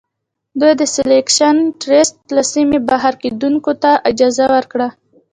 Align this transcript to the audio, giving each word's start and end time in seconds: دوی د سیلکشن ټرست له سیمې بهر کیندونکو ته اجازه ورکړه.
دوی 0.59 0.73
د 0.77 0.83
سیلکشن 0.95 1.55
ټرست 1.81 2.17
له 2.35 2.41
سیمې 2.53 2.79
بهر 2.89 3.13
کیندونکو 3.21 3.71
ته 3.83 3.91
اجازه 4.09 4.45
ورکړه. 4.55 4.87